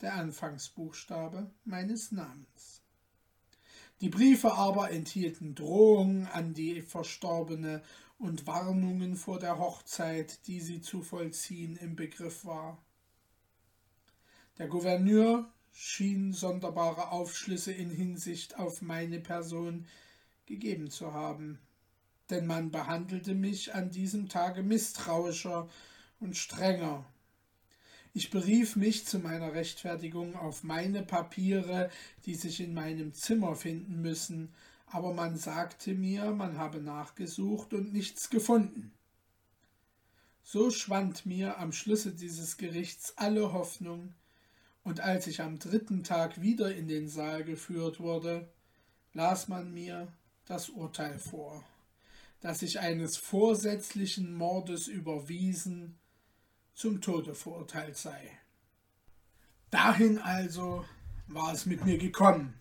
[0.00, 2.83] der Anfangsbuchstabe meines Namens.
[4.00, 7.82] Die Briefe aber enthielten Drohungen an die Verstorbene
[8.18, 12.82] und Warnungen vor der Hochzeit, die sie zu vollziehen im Begriff war.
[14.58, 19.86] Der Gouverneur schien sonderbare Aufschlüsse in Hinsicht auf meine Person
[20.46, 21.58] gegeben zu haben,
[22.30, 25.68] denn man behandelte mich an diesem Tage misstrauischer
[26.20, 27.04] und strenger.
[28.16, 31.90] Ich berief mich zu meiner Rechtfertigung auf meine Papiere,
[32.26, 34.54] die sich in meinem Zimmer finden müssen,
[34.86, 38.92] aber man sagte mir, man habe nachgesucht und nichts gefunden.
[40.44, 44.14] So schwand mir am Schlusse dieses Gerichts alle Hoffnung,
[44.84, 48.48] und als ich am dritten Tag wieder in den Saal geführt wurde,
[49.12, 50.06] las man mir
[50.46, 51.64] das Urteil vor,
[52.40, 55.96] dass ich eines vorsätzlichen Mordes überwiesen
[56.74, 58.30] zum Tode verurteilt sei.
[59.70, 60.84] Dahin also
[61.26, 62.54] war es mit mir gekommen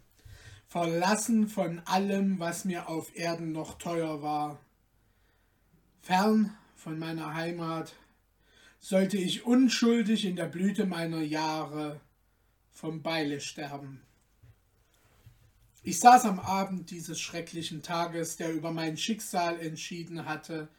[0.73, 4.59] verlassen von allem, was mir auf Erden noch teuer war.
[6.01, 7.93] Fern von meiner Heimat
[8.79, 12.01] sollte ich unschuldig in der Blüte meiner Jahre
[12.71, 14.01] vom Beile sterben.
[15.83, 20.69] Ich saß am Abend dieses schrecklichen Tages, der über mein Schicksal entschieden hatte,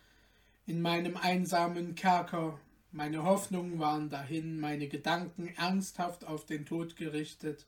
[0.66, 2.58] in meinem einsamen Kerker.
[2.96, 7.66] Meine Hoffnungen waren dahin, meine Gedanken ernsthaft auf den Tod gerichtet.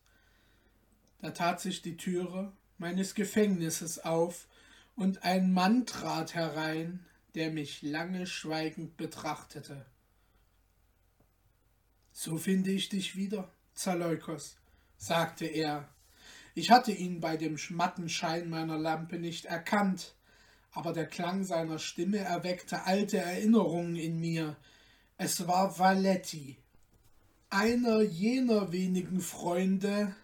[1.18, 4.47] Da tat sich die Türe meines Gefängnisses auf,
[4.95, 7.05] und ein Mann trat herein,
[7.35, 9.85] der mich lange schweigend betrachtete.
[12.12, 14.59] So finde ich dich wieder, Zaleukos,
[14.97, 15.89] sagte er.
[16.55, 20.14] Ich hatte ihn bei dem matten Schein meiner Lampe nicht erkannt,
[20.70, 24.57] aber der Klang seiner Stimme erweckte alte Erinnerungen in mir.
[25.19, 26.59] Es war Valetti,
[27.49, 30.14] einer jener wenigen Freunde,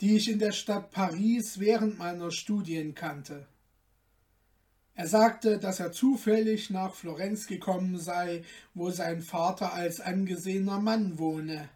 [0.00, 3.46] die ich in der Stadt Paris während meiner Studien kannte.
[4.94, 11.18] Er sagte, dass er zufällig nach Florenz gekommen sei, wo sein Vater als angesehener Mann
[11.18, 11.68] wohne.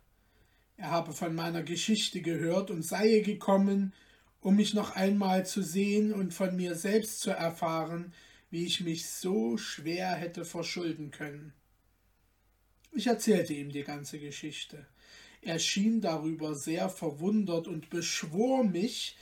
[0.79, 3.93] Er habe von meiner Geschichte gehört und sei gekommen,
[4.41, 8.15] um mich noch einmal zu sehen und von mir selbst zu erfahren,
[8.49, 11.53] wie ich mich so schwer hätte verschulden können.
[12.97, 14.87] Ich erzählte ihm die ganze Geschichte.
[15.43, 19.19] Er schien darüber sehr verwundert und beschwor mich,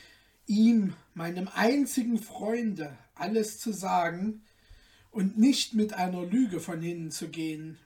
[0.47, 4.45] ihm, meinem einzigen Freunde, alles zu sagen
[5.11, 7.77] und nicht mit einer Lüge von hinnen zu gehen.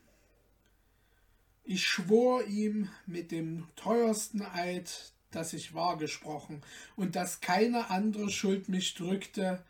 [1.64, 6.60] Ich schwor ihm mit dem teuersten Eid, dass ich wahr gesprochen
[6.96, 9.64] und dass keine andere Schuld mich drückte,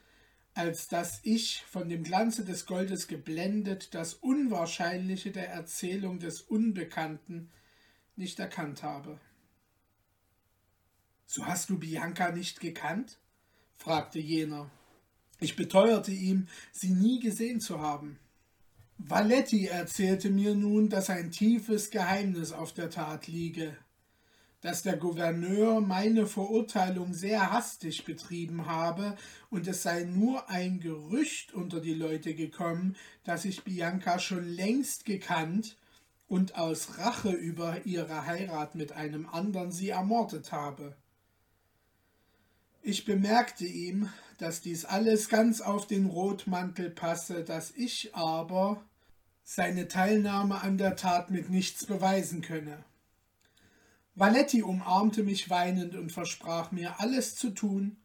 [0.59, 7.49] als dass ich, von dem Glanze des Goldes geblendet, das Unwahrscheinliche der Erzählung des Unbekannten
[8.17, 9.21] nicht erkannt habe.
[11.27, 13.19] So hast du Bianca nicht gekannt?
[13.77, 14.69] fragte jener.
[15.39, 18.19] Ich beteuerte ihm, sie nie gesehen zu haben.
[18.97, 23.77] Valetti erzählte mir nun, dass ein tiefes Geheimnis auf der Tat liege,
[24.61, 29.17] dass der Gouverneur meine Verurteilung sehr hastig betrieben habe
[29.51, 35.05] und es sei nur ein Gerücht unter die Leute gekommen, dass ich Bianca schon längst
[35.05, 35.77] gekannt
[36.27, 40.97] und aus Rache über ihre Heirat mit einem andern sie ermordet habe.
[42.83, 48.83] Ich bemerkte ihm, dass dies alles ganz auf den Rotmantel passe, dass ich aber
[49.45, 52.85] seine Teilnahme an der Tat mit nichts beweisen könne.
[54.19, 57.97] Valetti umarmte mich weinend und versprach mir, alles zu tun,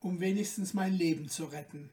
[0.00, 1.90] um wenigstens mein Leben zu retten.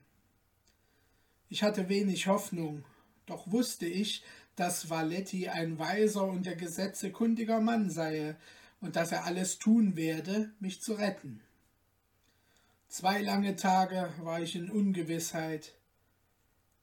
[1.49, 2.85] Ich hatte wenig Hoffnung,
[3.25, 4.23] doch wusste ich,
[4.55, 8.37] dass Valetti ein weiser und der Gesetze kundiger Mann sei
[8.79, 11.41] und dass er alles tun werde, mich zu retten.
[12.87, 15.73] Zwei lange Tage war ich in Ungewissheit.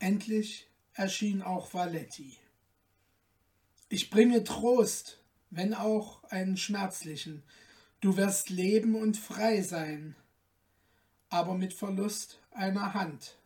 [0.01, 2.37] Endlich erschien auch Valetti.
[3.89, 5.19] Ich bringe Trost,
[5.51, 7.42] wenn auch einen schmerzlichen.
[8.01, 10.14] Du wirst leben und frei sein,
[11.30, 13.36] aber mit Verlust einer Hand.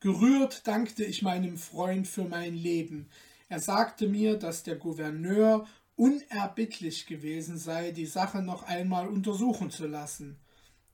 [0.00, 3.08] Gerührt dankte ich meinem Freund für mein Leben.
[3.48, 5.66] Er sagte mir, dass der Gouverneur
[5.96, 10.36] unerbittlich gewesen sei, die Sache noch einmal untersuchen zu lassen,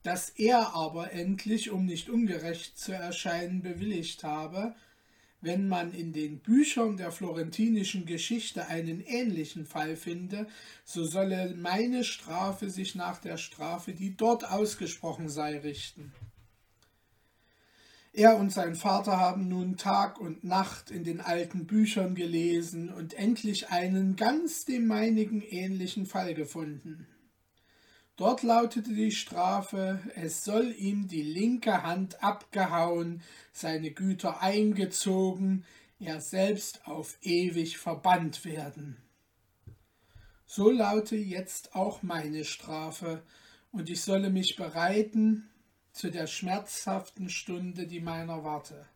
[0.03, 4.75] dass er aber endlich, um nicht ungerecht zu erscheinen, bewilligt habe,
[5.41, 10.47] wenn man in den Büchern der florentinischen Geschichte einen ähnlichen Fall finde,
[10.85, 16.13] so solle meine Strafe sich nach der Strafe, die dort ausgesprochen sei, richten.
[18.13, 23.15] Er und sein Vater haben nun Tag und Nacht in den alten Büchern gelesen und
[23.15, 27.07] endlich einen ganz dem meinigen ähnlichen Fall gefunden.
[28.21, 35.65] Dort lautete die Strafe, es soll ihm die linke Hand abgehauen, seine Güter eingezogen,
[35.99, 38.99] er selbst auf ewig verbannt werden.
[40.45, 43.23] So laute jetzt auch meine Strafe,
[43.73, 45.49] und ich solle mich bereiten
[45.91, 48.87] zu der schmerzhaften Stunde, die meiner warte.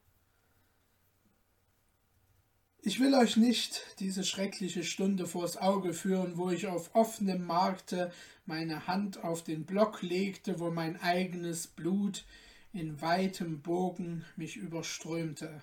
[2.86, 8.12] Ich will euch nicht diese schreckliche Stunde vors Auge führen, wo ich auf offenem Markte
[8.44, 12.26] meine Hand auf den Block legte, wo mein eigenes Blut
[12.74, 15.62] in weitem Bogen mich überströmte.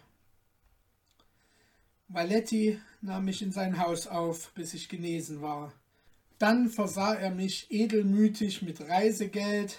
[2.07, 5.73] Valetti nahm mich in sein Haus auf, bis ich genesen war.
[6.39, 9.77] Dann versah er mich edelmütig mit Reisegeld,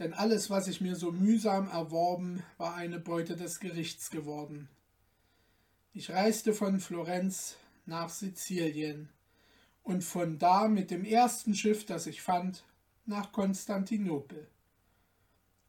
[0.00, 4.68] denn alles, was ich mir so mühsam erworben, war eine Beute des Gerichts geworden.
[5.98, 9.08] Ich reiste von Florenz nach Sizilien
[9.82, 12.64] und von da mit dem ersten Schiff, das ich fand,
[13.06, 14.46] nach Konstantinopel.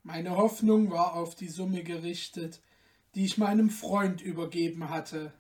[0.04, 2.60] Meine Hoffnung war auf die Summe gerichtet,
[3.16, 5.32] die ich meinem Freund übergeben hatte.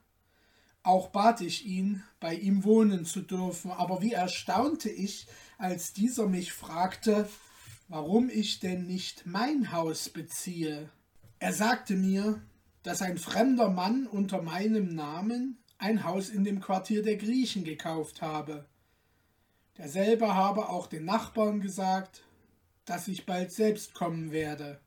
[0.84, 5.28] Auch bat ich ihn, bei ihm wohnen zu dürfen, aber wie erstaunte ich,
[5.58, 7.28] als dieser mich fragte,
[7.90, 10.90] warum ich denn nicht mein Haus beziehe.
[11.40, 12.42] Er sagte mir,
[12.84, 18.22] dass ein fremder Mann unter meinem Namen ein Haus in dem Quartier der Griechen gekauft
[18.22, 18.66] habe.
[19.78, 22.24] Derselbe habe auch den Nachbarn gesagt,
[22.86, 24.80] dass ich bald selbst kommen werde.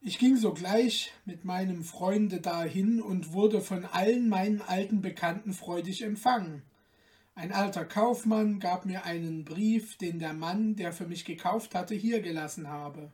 [0.00, 6.02] Ich ging sogleich mit meinem Freunde dahin und wurde von allen meinen alten Bekannten freudig
[6.02, 6.62] empfangen.
[7.34, 11.94] Ein alter Kaufmann gab mir einen Brief, den der Mann, der für mich gekauft hatte,
[11.94, 13.12] hier gelassen habe.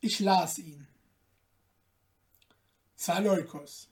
[0.00, 0.86] Ich las ihn.
[2.96, 3.88] Zaleukos.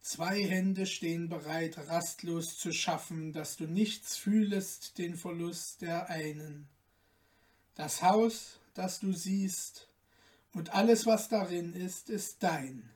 [0.00, 6.68] Zwei Hände stehen bereit, rastlos zu schaffen, dass du nichts fühlest den Verlust der einen.
[7.74, 9.88] Das Haus, das du siehst,
[10.52, 12.88] und alles, was darin ist, ist dein.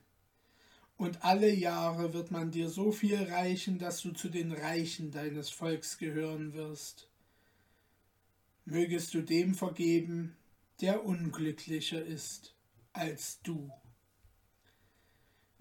[0.95, 5.49] Und alle Jahre wird man dir so viel reichen, dass du zu den Reichen deines
[5.49, 7.09] Volks gehören wirst.
[8.65, 10.37] Mögest du dem vergeben,
[10.79, 12.55] der unglücklicher ist
[12.93, 13.69] als du.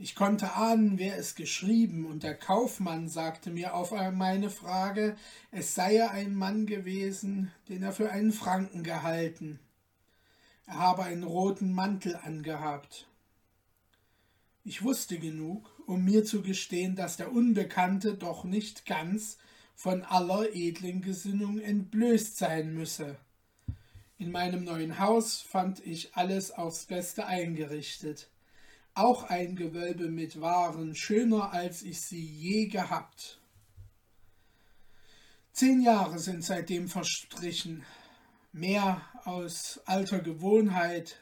[0.03, 5.15] Ich konnte ahnen, wer es geschrieben, und der Kaufmann sagte mir auf meine Frage,
[5.53, 9.61] es sei ein Mann gewesen, den er für einen Franken gehalten.
[10.67, 13.07] Er habe einen roten Mantel angehabt.
[14.65, 19.39] Ich wusste genug, um mir zu gestehen, dass der Unbekannte doch nicht ganz
[19.77, 23.19] von aller edlen Gesinnung entblößt sein müsse.
[24.19, 28.32] In meinem neuen Haus fand ich alles aufs Beste eingerichtet.
[28.95, 33.41] Auch ein Gewölbe mit Waren, schöner als ich sie je gehabt.
[35.53, 37.85] Zehn Jahre sind seitdem verstrichen,
[38.53, 41.19] mehr aus alter Gewohnheit,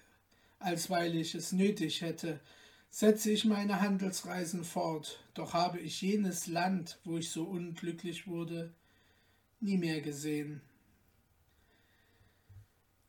[0.59, 2.41] als weil ich es nötig hätte,
[2.91, 8.73] setze ich meine Handelsreisen fort, doch habe ich jenes Land, wo ich so unglücklich wurde,
[9.61, 10.61] nie mehr gesehen.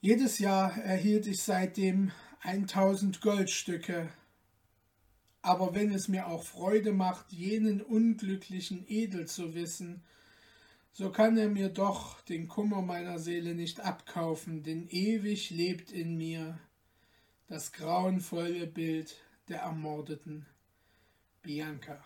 [0.02, 2.12] Jedes Jahr erhielt ich seitdem
[2.44, 4.10] 1000 Goldstücke,
[5.42, 10.04] aber wenn es mir auch Freude macht, jenen unglücklichen Edel zu wissen,
[10.94, 16.18] so kann er mir doch den Kummer meiner Seele nicht abkaufen, denn ewig lebt in
[16.18, 16.60] mir
[17.48, 19.16] das grauenvolle Bild
[19.48, 20.46] der ermordeten
[21.42, 22.04] Bianca.